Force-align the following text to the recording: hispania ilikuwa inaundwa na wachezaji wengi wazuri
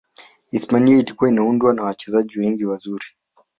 hispania 0.51 0.97
ilikuwa 0.97 1.29
inaundwa 1.29 1.73
na 1.73 1.83
wachezaji 1.83 2.39
wengi 2.39 2.65
wazuri 2.65 3.05